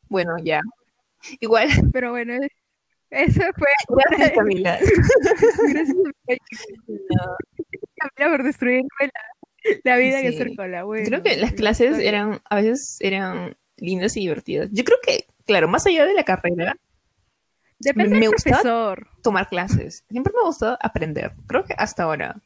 [0.08, 0.60] Bueno, ya.
[1.40, 2.34] Igual, Pero bueno,
[3.10, 4.78] eso fue gracias Camila.
[4.78, 5.96] gracias.
[6.86, 7.36] No.
[7.96, 9.12] Camila por destruirme la,
[9.84, 10.26] la vida Sí.
[10.28, 10.84] hacer cola.
[10.84, 14.68] Bueno, Creo que las clases eran, a veces eran lindas y divertidas.
[14.72, 16.76] Yo creo que, claro, más allá de la carrera,
[17.78, 20.04] Depende me gustaba tomar clases.
[20.08, 21.32] Siempre me ha gustado aprender.
[21.46, 22.40] Creo que hasta ahora.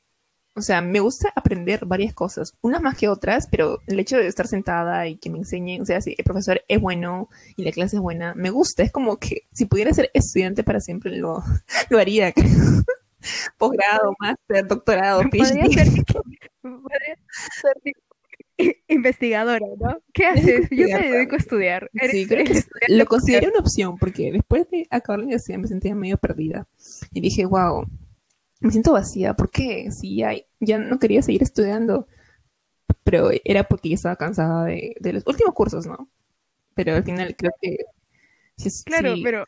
[0.54, 4.26] O sea, me gusta aprender varias cosas, unas más que otras, pero el hecho de
[4.26, 7.72] estar sentada y que me enseñen, o sea, si el profesor es bueno y la
[7.72, 8.82] clase es buena, me gusta.
[8.82, 11.44] Es como que si pudiera ser estudiante para siempre, lo,
[11.90, 12.32] lo haría.
[13.58, 15.68] Posgrado, máster, doctorado, Podría PhD.
[15.68, 15.88] ser,
[16.62, 17.16] podría
[17.60, 17.74] ser
[18.88, 19.98] investigadora, ¿no?
[20.12, 20.66] ¿Qué haces?
[20.70, 21.90] Yo me dedico a estudiar.
[21.94, 25.58] Eres- Sí, creo que eres lo consideré una opción porque después de acabar la universidad
[25.58, 26.66] me sentía medio perdida
[27.12, 27.84] y dije, wow,
[28.60, 29.90] me siento vacía, ¿por qué?
[29.92, 32.08] Si ya, ya no quería seguir estudiando,
[33.04, 36.10] pero era porque ya estaba cansada de, de los últimos cursos, ¿no?
[36.74, 37.78] Pero al final creo que
[38.56, 39.46] sí, Claro, sí pero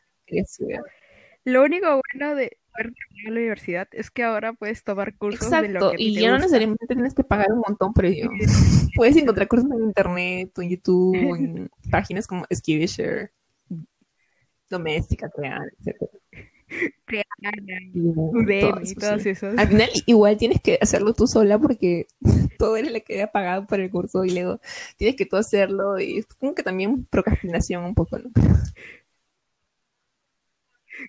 [1.43, 5.91] lo único bueno de la universidad es que ahora puedes tomar cursos de lo Exacto,
[5.91, 8.29] que y te ya no necesariamente tienes que pagar un montón por ello.
[8.95, 13.31] Puedes encontrar cursos en internet, en YouTube, en páginas como Skillshare,
[14.69, 15.97] Doméstica, Crear, etc.
[17.05, 17.51] Creana,
[17.93, 19.29] Y, Udemy todos sí.
[19.29, 19.57] esos.
[19.57, 22.07] Al final igual tienes que hacerlo tú sola porque
[22.59, 24.59] todo eres la que ha pagado por el curso y luego
[24.97, 28.29] tienes que tú hacerlo y es como que también procrastinación un poco, ¿no?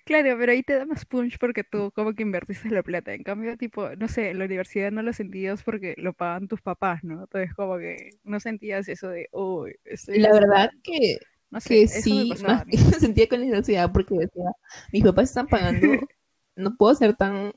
[0.05, 3.13] Claro, pero ahí te da más punch porque tú como que invertiste la plata.
[3.13, 6.61] En cambio, tipo, no sé, en la universidad no lo sentías porque lo pagan tus
[6.61, 7.21] papás, ¿no?
[7.23, 10.31] Entonces como que no sentías eso de, uy, estoy La gastando".
[10.33, 11.17] verdad que,
[11.51, 14.51] No sé, que me sí, pasaba más me sentía con la universidad porque decía,
[14.91, 16.07] mis papás están pagando,
[16.55, 17.53] no puedo ser tan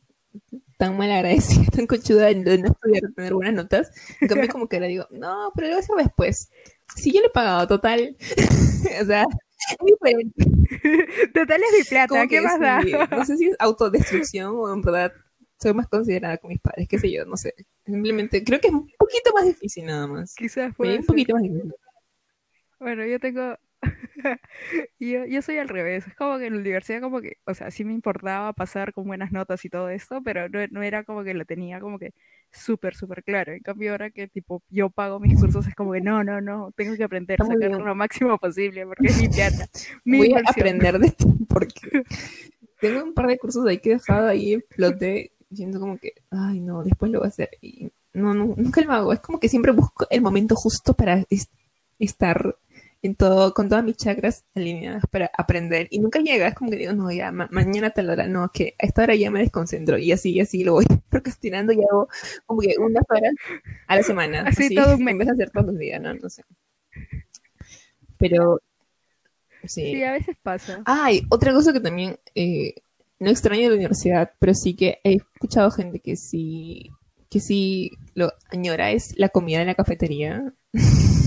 [0.78, 3.92] tan mal agradecida, tan conchuda de no estudiar, tener buenas notas.
[4.22, 6.50] En cambio, como que le digo, no, pero lo voy a hacer después.
[6.96, 8.16] Si yo le he pagado, total.
[9.02, 9.26] o sea,
[9.84, 10.44] diferente.
[11.34, 12.80] Total es mi plata, Como ¿qué más da?
[13.10, 15.12] no sé si es autodestrucción o en verdad
[15.60, 17.54] soy más considerada con mis padres, qué sé yo, no sé.
[17.86, 20.34] Simplemente creo que es un poquito más difícil nada más.
[20.34, 21.74] Quizás puede un poquito más difícil.
[22.78, 23.56] Bueno, yo tengo...
[24.98, 26.06] yo, yo soy al revés.
[26.06, 29.06] Es como que en la universidad como que, o sea, sí me importaba pasar con
[29.06, 32.12] buenas notas y todo esto, pero no, no era como que lo tenía como que
[32.52, 33.52] súper, súper claro.
[33.52, 36.72] En cambio ahora que tipo yo pago mis cursos es como que no, no, no,
[36.76, 37.84] tengo que aprender muy sacar bien.
[37.84, 39.66] lo máximo posible porque es mi plata,
[40.04, 41.80] mi Voy a aprender de ti porque
[42.80, 46.14] tengo un par de cursos ahí que he dejado ahí en flote diciendo como que,
[46.30, 47.50] ay no, después lo voy a hacer.
[47.60, 49.12] Y no, no, nunca lo hago.
[49.12, 51.48] Es como que siempre busco el momento justo para es-
[51.98, 52.56] estar
[53.04, 55.88] en todo, con todas mis chakras alineadas para aprender.
[55.90, 58.74] Y nunca llega, es como que digo, no, ya, ma- mañana tal hora, no, que
[58.82, 59.98] a esta hora ya me desconcentro.
[59.98, 62.08] Y así, y así lo voy procrastinando y hago
[62.46, 63.34] como que unas horas
[63.86, 64.44] a la semana.
[64.46, 65.12] Así todo un mes.
[65.12, 66.14] En vez de hacer todos los días, ¿no?
[66.14, 66.44] No sé.
[68.18, 68.60] Pero,
[69.64, 69.82] sí.
[69.92, 70.82] Sí, a veces pasa.
[70.86, 72.74] Ay, otra cosa que también eh,
[73.18, 76.90] no extraño de la universidad, pero sí que he escuchado gente que sí,
[77.28, 80.54] que sí lo añora es la comida en la cafetería.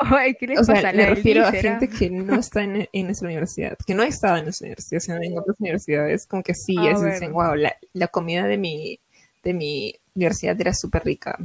[0.18, 0.92] Ay, ¿qué les O sea, pasa?
[0.92, 4.06] La me refiero a gente que no está en, en nuestra universidad, que no ha
[4.06, 7.54] estado en nuestra universidad, sino en otras universidades, como que sí, Ah, es, dicen, wow,
[7.54, 8.98] la, la comida de mi,
[9.44, 11.38] de mi universidad era súper rica.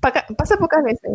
[0.00, 1.10] Paca- pasa pocas veces.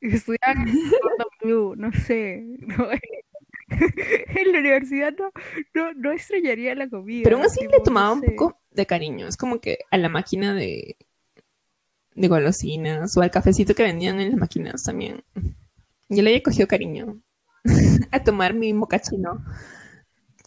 [0.00, 0.56] estudiar
[1.42, 2.42] en no sé.
[2.60, 2.90] no,
[3.70, 5.30] en la universidad no,
[5.74, 7.22] no, no extrañaría la comida.
[7.22, 8.26] Pero aún así tipo, le no tomaba un sé.
[8.26, 9.26] poco de cariño.
[9.26, 10.96] Es como que a la máquina de,
[12.16, 15.22] de golosinas o al cafecito que vendían en las máquinas también.
[16.08, 17.20] Yo le había cogido cariño
[18.12, 19.44] a tomar mi mocachino.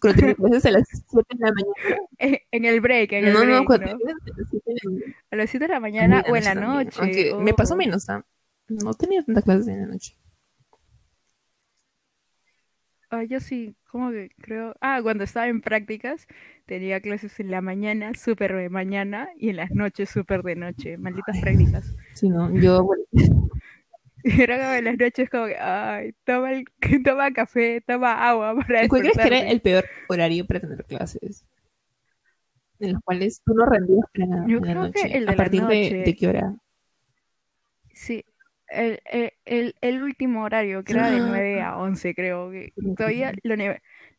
[0.01, 1.73] Cuando tenía clases a las 7 de la mañana.
[2.19, 3.97] Eh, En el break, en el No, no, break, cuando ¿no?
[3.97, 5.15] tenía clases a las 7 de la mañana.
[5.31, 6.85] A las 7 de la mañana o en la también.
[6.85, 6.99] noche.
[7.01, 7.77] Aunque me pasó oh.
[7.77, 8.25] menos, ¿ah?
[8.67, 10.15] No tenía tantas clases en la noche.
[13.11, 14.75] Ah, yo sí, como que creo.
[14.81, 16.27] Ah, cuando estaba en prácticas,
[16.65, 20.97] tenía clases en la mañana, súper de mañana, y en las noches, súper de noche.
[20.97, 21.95] Malditas prácticas.
[22.13, 22.87] Sí, no, yo,
[24.23, 26.65] era como en las noches, como que, ay, toma, el,
[27.03, 31.45] toma café, toma agua para ¿cuál crees que era el peor horario para tener clases?
[32.79, 35.17] En los cuales tú no rendías para nada Yo en la creo que noche.
[35.17, 36.03] el de ¿A la partir de, noche.
[36.03, 36.55] de qué hora?
[37.93, 38.23] Sí,
[38.71, 38.99] el,
[39.45, 41.25] el, el, último horario, que era de Ah.
[41.27, 43.55] 9 a 11, creo que todavía la,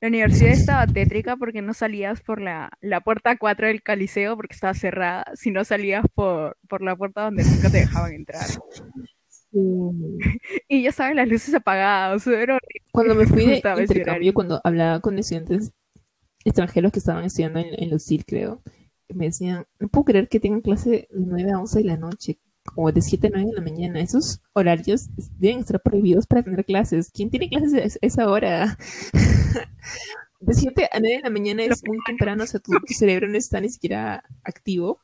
[0.00, 4.54] la universidad estaba tétrica porque no salías por la, la puerta 4 del Coliseo porque
[4.54, 8.46] estaba cerrada, sino salías por, por la puerta donde nunca te dejaban entrar.
[10.68, 12.60] Y ya saben, las luces apagadas, era.
[12.92, 15.72] Cuando me fui de intercambio, cuando hablaba con estudiantes
[16.44, 18.62] extranjeros que estaban estudiando en, en los CIR, creo,
[19.14, 22.38] me decían, no puedo creer que tengan clase de 9 a 11 de la noche,
[22.76, 24.00] o de 7 a 9 de la mañana.
[24.00, 27.10] Esos horarios deben estar prohibidos para tener clases.
[27.12, 28.78] ¿Quién tiene clases a es- esa hora?
[30.40, 33.28] de 7 a 9 de la mañana es muy temprano, o sea, tu, tu cerebro
[33.28, 34.98] no está ni siquiera activo.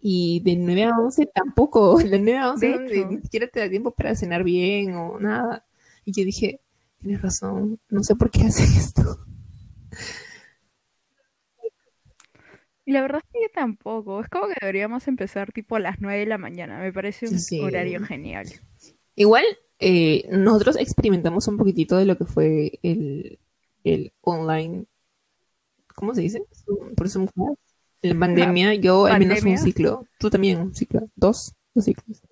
[0.00, 3.08] Y de 9 a 11 tampoco, de 9 a 11 De donde hecho.
[3.10, 5.64] ni siquiera te da tiempo para cenar bien o nada.
[6.04, 6.60] Y yo dije,
[7.00, 9.18] tienes razón, no sé por qué hacen esto.
[12.86, 14.20] Y la verdad es que yo tampoco.
[14.22, 16.78] Es como que deberíamos empezar tipo a las 9 de la mañana.
[16.78, 17.60] Me parece un Sí.
[17.60, 18.46] horario genial.
[19.16, 19.44] Igual,
[19.80, 23.38] eh, nosotros experimentamos un poquitito de lo que fue el,
[23.84, 24.86] el online,
[25.96, 26.42] ¿cómo se dice?
[26.96, 27.28] Por Zoom.
[28.02, 32.22] En pandemia, yo al menos un ciclo, tú también un ciclo, dos, dos ciclos.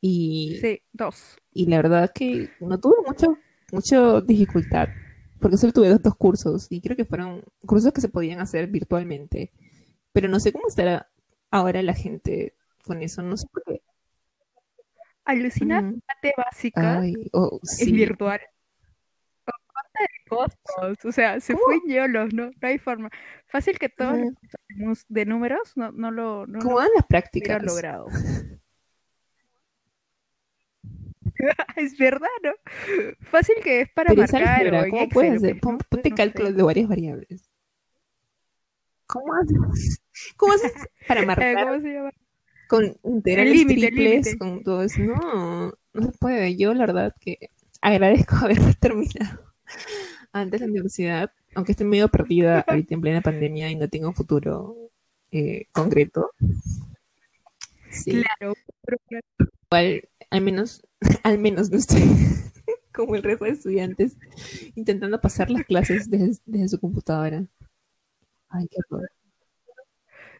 [0.00, 1.36] Y, Sí, dos.
[1.52, 3.38] y la verdad que no tuve mucho,
[3.72, 4.88] mucha dificultad,
[5.42, 8.68] porque solo tuve dos, dos cursos y creo que fueron cursos que se podían hacer
[8.68, 9.52] virtualmente,
[10.12, 11.10] pero no sé cómo estará
[11.50, 13.82] ahora la gente con eso, no sé por qué.
[15.24, 16.00] Alucina, Ujú.
[16.06, 18.40] parte básica Ay, oh, es virtual.
[19.44, 21.04] Con costa de costos.
[21.04, 23.10] O sea, se fue yolos, no, no hay forma.
[23.46, 24.18] Fácil que todos
[24.68, 27.62] los de números no, no lo, no ¿Cómo lo van las prácticas?
[27.62, 28.06] logrado.
[31.76, 32.52] Es verdad, ¿no?
[33.30, 35.54] Fácil que es para Pero marcar en ¿cómo puedes hacer?
[35.54, 35.78] pues, Pon- ¿no?
[35.88, 37.50] Ponte No cálculos de varias variables.
[39.06, 40.00] ¿Cómo haces?
[40.36, 40.72] ¿Cómo haces
[41.06, 42.10] para Eh, marcar ¿Cómo se llama?
[42.68, 45.02] con integrales triples, con todo eso?
[45.02, 46.56] No, no se puede.
[46.56, 47.38] Yo la verdad que
[47.80, 49.40] agradezco haber terminado
[50.32, 54.14] antes la universidad, aunque estoy medio perdida ahorita en plena pandemia y no tengo un
[54.14, 54.76] futuro
[55.32, 56.30] eh, concreto.
[57.90, 58.54] Sí, Claro,
[58.84, 59.26] pero claro.
[59.70, 60.82] igual, al menos,
[61.22, 62.02] al menos no estoy
[62.92, 64.16] como el resto de estudiantes
[64.74, 67.44] intentando pasar las clases desde, desde su computadora.
[68.48, 69.10] Ay, qué horror.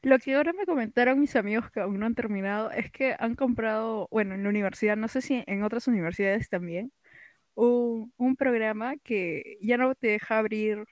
[0.03, 3.37] Lo que ahora me comentaron mis amigos que aún no han terminado es que han
[3.37, 6.93] comprado, bueno, en la universidad, no sé si en otras universidades también,
[7.55, 10.85] un, un programa que ya no te deja abrir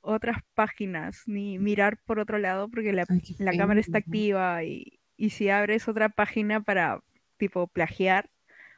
[0.00, 5.00] otras páginas ni mirar por otro lado porque la, Ay, la cámara está activa y,
[5.16, 7.00] y si abres otra página para
[7.38, 8.30] tipo plagiar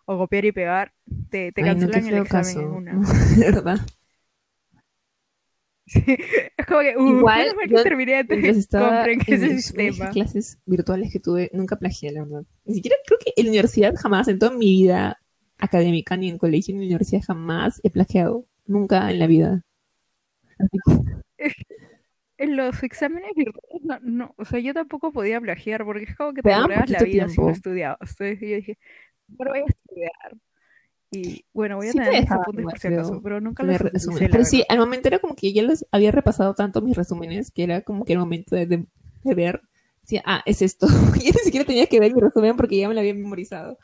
[0.09, 0.95] o copiar y pegar,
[1.31, 2.61] te, te Ay, no, qué cancelan el examen caso.
[2.61, 3.03] en una.
[3.37, 3.81] De verdad.
[5.87, 6.03] Sí,
[6.57, 10.09] Es como que, uh, Igual, yo terminé de estaba en ese mis sistema.
[10.11, 12.45] clases virtuales que tuve, nunca plagié, la verdad.
[12.65, 15.19] Ni siquiera creo que en la universidad jamás, en toda mi vida
[15.59, 18.47] académica, ni en colegio, ni en la universidad, jamás he plagiado.
[18.67, 19.63] Nunca en la vida.
[22.37, 26.33] En los exámenes virtuales, no, no, o sea, yo tampoco podía plagiar porque es como
[26.35, 26.51] que Te
[26.87, 27.51] te la vida si no tiempo.
[27.51, 27.99] estudiabas.
[28.13, 28.79] Entonces yo dije,
[29.29, 30.37] bueno, voy a estudiar.
[31.11, 33.91] Y bueno, voy a Sí tener mis apuntes por si acaso, pero nunca los la
[34.31, 37.65] Pero sí, al momento era como que ya los había repasado tanto mis resúmenes que
[37.65, 38.87] era como que el momento de, de-
[39.25, 39.63] de ver.
[40.03, 40.87] Decía, ah, es esto.
[41.21, 43.79] Y ni siquiera tenía que ver mi resumen porque ya me lo había memorizado.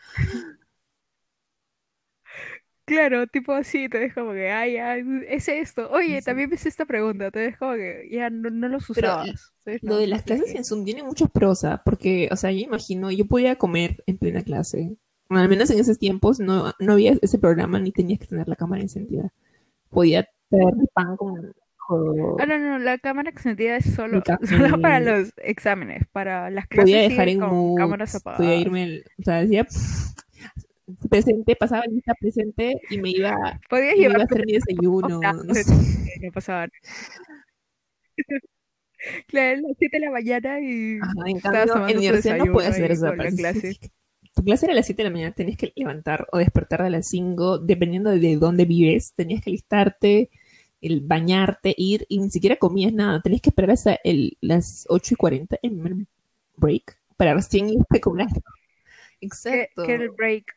[2.87, 5.91] Claro, tipo así, te dejo como que, ay, ya, es esto.
[5.91, 6.25] Oye, Sí.
[6.25, 9.55] también me hice esta pregunta, te dejo como que ya no, no los Pero usabas.
[9.81, 13.11] Lo no, de las clases en Zoom tiene mucha prosa, porque, o sea, yo imagino,
[13.11, 14.97] yo podía comer en plena clase.
[15.31, 18.57] Al menos en esos tiempos no, no había ese programa ni tenías que tener la
[18.57, 19.33] cámara encendida.
[19.91, 25.01] Podía traer pan con, con- Ah, no, no, la cámara extendida es solo, solo para
[25.01, 28.39] mi- los exámenes, para las podía clases dejar siguen en con mood, cámaras apagadas.
[28.47, 29.67] podía irme, el- o sea, decía
[31.09, 33.35] presente, pasaba lista presente y me iba,
[33.71, 35.65] Podías me iba a llevar hacer mi desayuno, no sé.
[36.23, 36.69] no pasaba.
[39.29, 42.71] Claro, a las 7 de la mañana y Ajá, en cambio, en universidad no puedes
[42.71, 43.37] hacer la aparte.
[43.37, 43.79] clase.
[44.35, 46.91] Tu clase era a las 7 de la mañana, tenías que levantar o despertar a
[46.91, 50.31] las 5, dependiendo de dónde vives, tenías que listarte,
[50.81, 55.15] el bañarte, ir y ni siquiera comías nada, tenías que esperar hasta el, las 8
[55.15, 56.07] y 40, el primer
[56.57, 58.27] break, para recién irte a comer.
[58.27, 59.85] Que, Exacto.
[59.85, 60.55] que el break.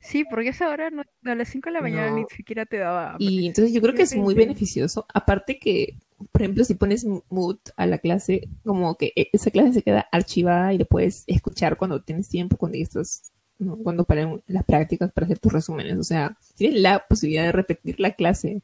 [0.00, 2.16] Sí, porque esa hora no, a las 5 de la mañana No.
[2.18, 3.16] ni siquiera te daba.
[3.18, 5.06] Y entonces yo creo que es muy beneficioso.
[5.12, 5.96] Aparte que,
[6.30, 10.06] por ejemplo, si pones mood a la clase, como que e- esa clase se queda
[10.12, 13.76] archivada y lo puedes escuchar cuando tienes tiempo, cuando ya estás, ¿no?
[13.76, 15.96] cuando paran las prácticas para hacer tus resúmenes.
[15.98, 18.62] O sea, tienes la posibilidad de repetir la clase,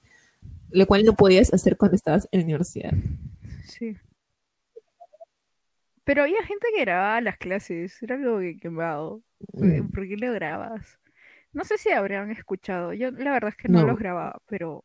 [0.71, 2.93] lo cual no podías hacer cuando estabas en la universidad.
[3.67, 3.97] Sí.
[6.05, 9.23] Pero había gente que grababa las clases, era algo que quemado.
[9.55, 9.89] Mm.
[9.89, 10.99] ¿Por qué lo grabas?
[11.55, 12.93] No sé si habrían escuchado.
[12.93, 13.87] Yo la verdad es que no No.
[13.87, 14.85] los grababa, pero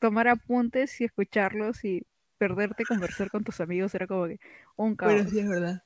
[0.00, 2.06] tomar apuntes y escucharlos y
[2.38, 4.40] perderte conversar con tus amigos era como que
[4.76, 5.30] un caos.
[5.30, 5.82] sí es verdad.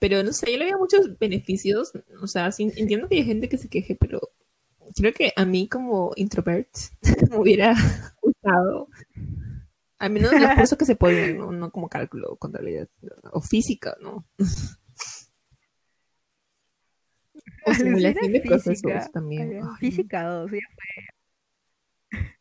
[0.00, 1.92] Pero no sé, yo le veo muchos beneficios.
[2.20, 4.20] O sea, sí, entiendo que hay gente que se queje, pero
[4.96, 6.70] creo que a mí como introvert
[7.30, 7.74] me hubiera
[8.22, 8.88] gustado.
[9.98, 11.52] Al menos los cursos que se podían, ¿no?
[11.52, 12.88] No como cálculo, contabilidad
[13.32, 14.26] o física, ¿no?
[17.64, 18.48] O Alucina simulación de física.
[18.48, 19.52] procesos también.
[19.62, 21.04] Ay, Física 2, ya fue.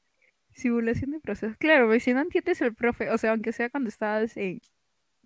[0.53, 1.57] Simulación de procesos.
[1.57, 4.59] Claro, porque si no entiendes el profe, o sea, aunque sea cuando estabas en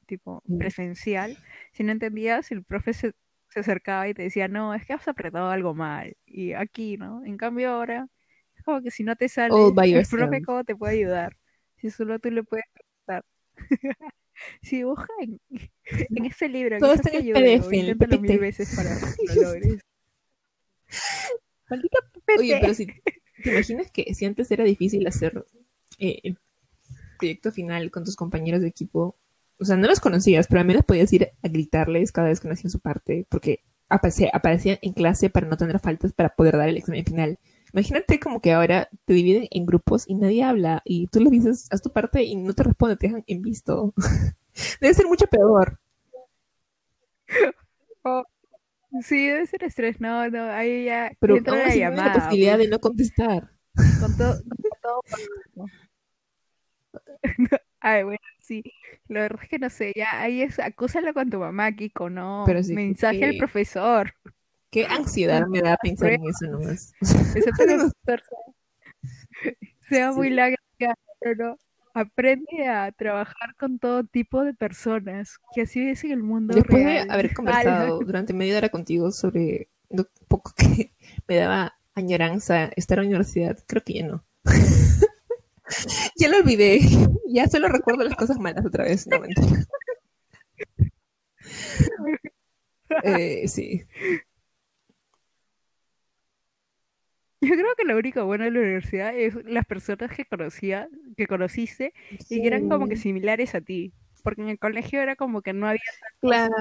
[0.08, 0.58] tipo Mm.
[0.60, 1.38] presencial,
[1.74, 3.14] si no entendías, el profe se,
[3.50, 6.16] se acercaba y te decía, no, es que has apretado algo mal.
[6.26, 7.24] Y aquí, ¿no?
[7.26, 8.08] En cambio ahora,
[8.56, 11.36] es como que si no te sale, el profe cómo te puede ayudar.
[11.78, 13.26] Si solo tú le puedes preguntar.
[14.62, 15.40] Si busca en,
[16.26, 19.82] este libro, Todo está en el PDF, el mil veces para que lo logres.
[21.70, 21.98] Maldita
[22.38, 25.46] Oye, pero si te imaginas que si antes era difícil hacer
[26.00, 26.38] eh, el
[27.18, 29.16] proyecto final con tus compañeros de equipo,
[29.58, 32.48] o sea, no los conocías, pero al menos podías ir a gritarles cada vez que
[32.48, 36.58] no hacían su parte, porque aparecía- aparecían en clase para no tener faltas para poder
[36.58, 37.40] dar el examen final.
[37.76, 41.68] Imagínate como que ahora te dividen en grupos y nadie habla y tú les dices,
[41.72, 43.94] haz tu parte y no te responden, te dejan en visto.
[44.80, 45.78] Debe ser mucho peor.
[48.08, 48.24] Oh,
[49.02, 50.00] sí, debe ser estrés.
[50.00, 53.52] No, no, ahí ya Pero aún la así la llamada, posibilidad pues, de no contestar.
[54.00, 55.66] con todo, con todo.
[57.80, 58.64] Ay, bueno, sí.
[59.08, 62.44] La verdad es que no sé, ya ahí es, acúsalo con tu mamá, Kiko, no.
[62.46, 64.14] Pero sí, Mensaje al profesor.
[64.76, 66.94] Qué ansiedad me da pensar en eso nomás.
[69.88, 70.58] Sea, muy larga,
[71.22, 71.58] pero no.
[71.94, 76.84] Aprende a trabajar con todo tipo de personas, que así es en el mundo Después
[76.84, 77.08] real.
[77.08, 80.92] de haber conversado durante media hora contigo sobre lo poco que
[81.26, 84.26] me daba añoranza estar en la universidad, creo que ya no.
[86.18, 86.82] ya lo olvidé.
[87.30, 89.08] Ya solo recuerdo las cosas malas otra vez.
[89.08, 89.66] No, mentira.
[93.04, 93.86] Eh, sí.
[97.46, 101.28] Yo creo que lo único bueno de la universidad es las personas que conocía, que
[101.28, 101.94] conociste
[102.30, 103.94] y que eran como que similares a ti.
[104.24, 105.82] Porque en el colegio era como que no había
[106.22, 106.54] Claro.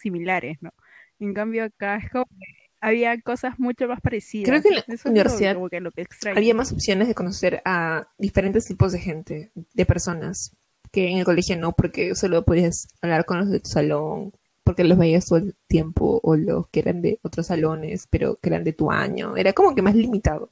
[0.00, 0.72] similares, ¿no?
[1.20, 4.60] En cambio acá es como que había cosas mucho más parecidas.
[4.60, 6.06] Creo que en la Eso universidad como que lo que.
[6.34, 10.56] Había más opciones de conocer a diferentes tipos de gente, de personas,
[10.90, 14.32] que en el colegio no, porque solo podías hablar con los de tu salón,
[14.64, 18.48] porque los veías todo el tiempo, o los que eran de otros salones, pero que
[18.50, 19.36] eran de tu año.
[19.36, 20.50] Era como que más limitado.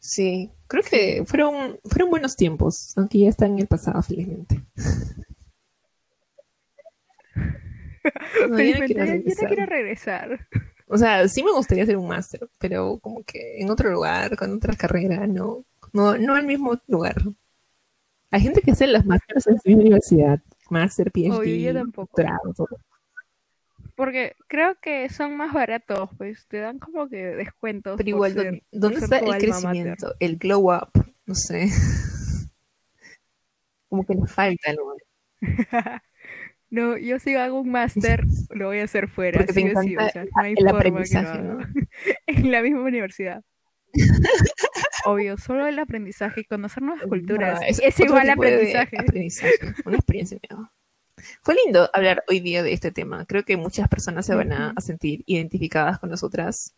[0.00, 4.62] Sí, creo que fueron, fueron buenos tiempos, aunque ya están en el pasado, felizmente.
[8.48, 9.48] No, yo no quiero yo- yo no regresar.
[9.48, 10.48] quiero regresar.
[10.86, 14.52] O sea, sí me gustaría hacer un máster, pero como que en otro lugar, con
[14.54, 17.16] otra carrera, no, no, no al mismo lugar.
[18.30, 22.22] Hay gente que hace los másteres en su universidad, máster, PhD, yo tampoco.
[23.94, 27.96] Porque creo que son más baratos, pues te dan como que descuentos.
[27.96, 29.50] Pero igual, ser- ¿dónde, está el mater.
[29.50, 30.90] crecimiento, el glow up?
[31.26, 31.68] No sé.
[33.88, 34.94] Como que le falta algo.
[36.70, 40.24] No, yo si hago un máster, lo voy a hacer fuera, sí sí, o sea,
[40.24, 41.42] no hay el forma que haga.
[41.42, 41.58] ¿no?
[42.26, 43.42] En la misma universidad.
[45.04, 47.60] Obvio, solo el aprendizaje y conocer nuevas culturas.
[47.66, 48.98] Es, igual aprendizaje.
[48.98, 50.72] aprendizaje, una experiencia nueva.
[51.42, 53.24] Fue lindo hablar hoy día de este tema.
[53.26, 56.74] Creo que muchas personas se van a sentir identificadas con nosotras,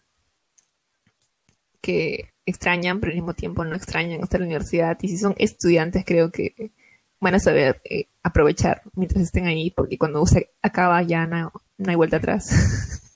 [1.80, 4.98] que extrañan, pero al mismo tiempo no extrañan estar en la universidad.
[5.00, 6.72] Y si son estudiantes, creo que
[7.20, 11.90] van a saber eh, aprovechar mientras estén ahí, porque cuando se acaba ya no, no
[11.90, 12.50] hay vuelta atrás.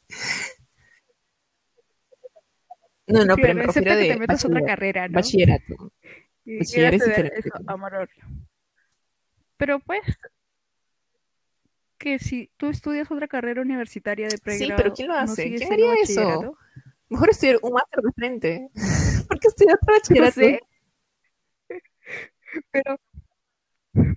[3.06, 5.14] no, no, pero me refiero que de te metas otra carrera, ¿no?
[5.14, 5.92] bachillerato.
[6.44, 7.40] Y bachiller quieras es estudiar diferente.
[7.48, 8.08] eso, amor.
[9.56, 10.02] Pero pues,
[11.98, 15.44] que si tú estudias otra carrera universitaria de pregrado, pero ¿quién lo ¿no hace?
[15.44, 16.20] sigues ¿Quién haría eso?
[16.20, 16.58] bachillerato?
[17.08, 18.68] Mejor estudiar un máster de frente.
[19.28, 20.32] ¿Por qué estudiar No bachillerato?
[20.32, 20.60] sé.
[22.70, 22.98] Pero,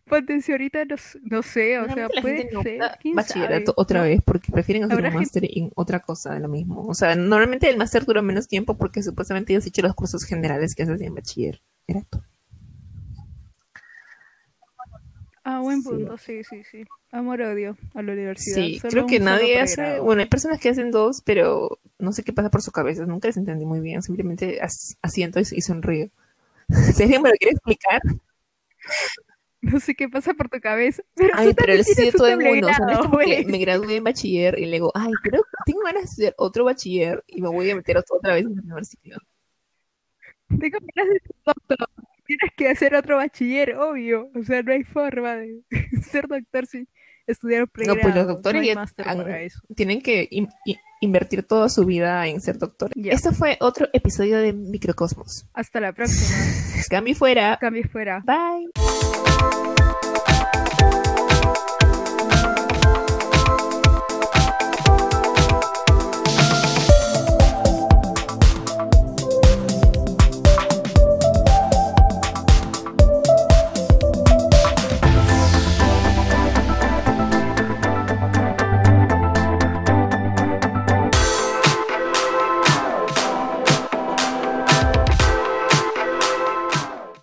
[0.09, 2.81] ponte si ahorita no, no sé, o sea, puede ser,
[3.13, 6.47] bachillerato sabe, otra vez porque prefieren hacer un gente- máster en otra cosa de lo
[6.47, 6.85] mismo.
[6.87, 10.23] O sea, normalmente el máster dura menos tiempo porque supuestamente ya has hecho los cursos
[10.23, 12.23] generales que haces en bachillerato.
[15.43, 16.83] Ah, buen punto, sí, sí, sí.
[17.09, 18.55] Amor odio a la universidad.
[18.57, 22.23] Sí, solo creo que nadie hace, bueno, hay personas que hacen dos, pero no sé
[22.23, 25.61] qué pasa por su cabeza, nunca les entendí muy bien, simplemente as- asiento y, y
[25.61, 26.09] sonrío.
[26.99, 28.01] Alguien me lo quiere explicar,
[29.73, 31.03] No sé qué pasa por tu cabeza.
[31.15, 33.17] Pero ay, tú pero lo un todo el mundo, o sea, no es pregrado, como
[33.19, 37.23] que me gradué en bachiller y luego, ay, pero tengo ganas de estudiar otro bachiller
[37.27, 39.17] y me voy a meter otra vez en la universidad.
[40.47, 41.89] Tengo ganas de ser doctor.
[42.25, 44.29] Tienes que hacer otro bachiller, obvio.
[44.35, 45.61] O sea, no hay forma de
[46.11, 46.87] ser doctor sin
[47.25, 47.99] estudiar un No, pregrado.
[48.01, 48.73] pues los doctores ya
[49.41, 49.59] eso.
[49.75, 52.93] tienen que in- in- invertir toda su vida en ser doctores.
[52.97, 53.11] Ya.
[53.11, 55.45] Esto fue otro episodio de Microcosmos.
[55.53, 56.37] Hasta la próxima.
[56.89, 57.57] Cambio fuera.
[57.59, 58.23] Cambio fuera.
[59.37, 59.76] Bye.